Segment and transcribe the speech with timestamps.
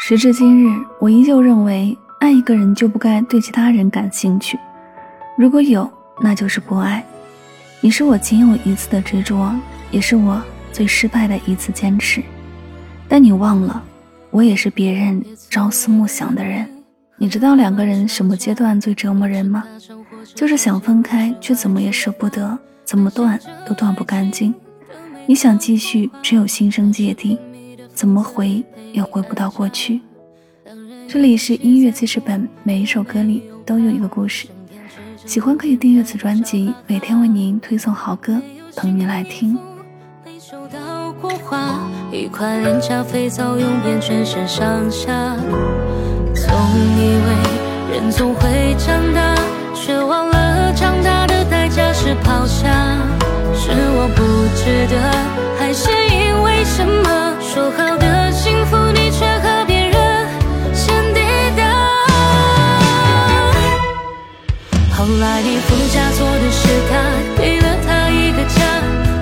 [0.00, 4.56] 时至今日，我依旧认为，爱一个人就不该对其他人感兴趣。
[5.36, 5.90] 如果有，
[6.20, 7.04] 那就是不爱。
[7.80, 9.52] 你是我仅有一次的执着，
[9.90, 10.40] 也是我
[10.72, 12.22] 最失败的一次坚持。
[13.08, 13.82] 但你忘了，
[14.30, 16.64] 我也是别人朝思暮想的人。
[17.16, 19.64] 你知道两个人什么阶段最折磨人吗？
[20.32, 24.54] 就是想分开，却怎么也舍不得，怎么断都断不干净。
[25.26, 27.36] 你想继续，只有心生芥蒂。
[27.98, 30.00] 怎么回也回不到过去。
[31.08, 34.46] 这里是音乐记事本，每一首歌里都有一个故事。
[35.26, 38.40] 喜欢可以订阅此专辑，每天为您推送好歌，
[38.76, 39.58] 等你来听。
[42.12, 45.34] 一块廉价肥皂用遍全身上下。
[46.36, 46.54] 总
[46.94, 49.34] 以为人总会长大，
[49.74, 52.96] 却忘了长大的代价是抛下。
[53.56, 54.22] 是我不
[54.54, 57.07] 值得，还是因为什么？
[57.58, 60.28] 说好的幸福，你却和别人
[60.72, 61.20] 先抵
[61.56, 61.64] 达。
[64.96, 66.94] 后来你副驾坐的是他，
[67.36, 68.62] 给了他一个家，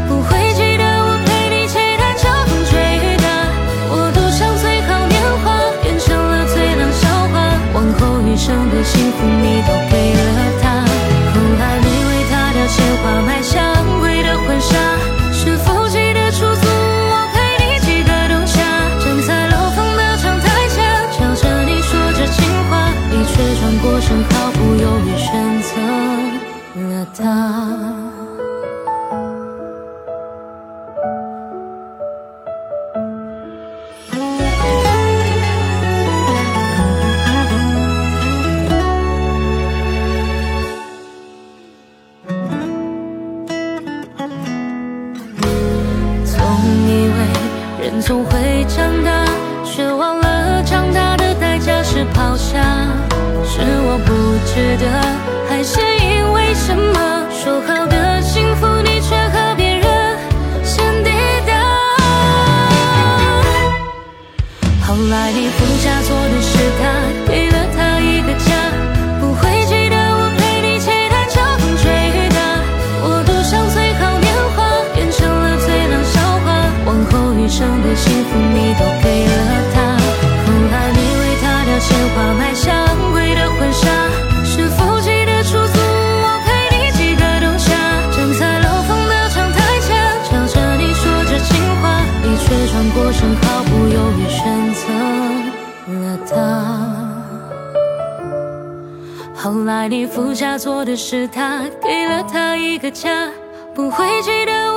[0.06, 3.26] 不会记得我陪你骑单车风吹雨打。
[3.88, 7.34] 我赌上最好年华，变成了最冷笑话。
[7.72, 9.24] 往后余生的幸福，
[47.82, 49.24] 人总会长大，
[49.64, 52.60] 却忘了长大的代价是抛下。
[53.44, 54.12] 是我不
[54.44, 54.84] 值得，
[65.26, 66.86] 在你副驾坐的是他，
[67.28, 68.54] 给了他一个家，
[69.18, 72.38] 不会记得我陪你骑单车风吹雨打。
[73.02, 74.62] 我赌上最好年华，
[74.94, 76.70] 变成了最冷笑话。
[76.86, 78.86] 往后余生的幸福，你都
[99.46, 103.30] 后来你副驾坐的是他，给了他一个家，
[103.72, 104.75] 不会记得我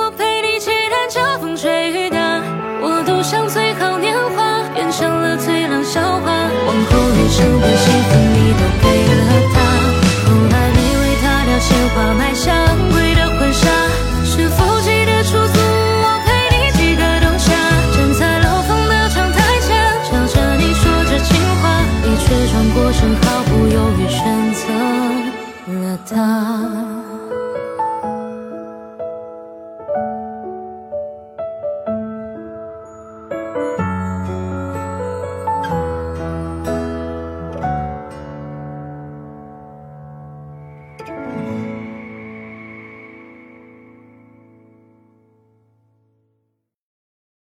[26.10, 26.59] 他。